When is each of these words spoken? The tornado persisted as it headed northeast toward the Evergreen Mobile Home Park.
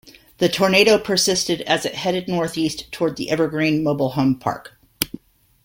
The 0.39 0.49
tornado 0.49 0.97
persisted 0.97 1.61
as 1.61 1.85
it 1.85 1.93
headed 1.93 2.27
northeast 2.27 2.91
toward 2.91 3.17
the 3.17 3.29
Evergreen 3.29 3.83
Mobile 3.83 4.13
Home 4.13 4.33
Park. 4.35 4.73